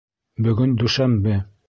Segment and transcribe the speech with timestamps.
[0.47, 1.39] Бөгөн дүшәмбе.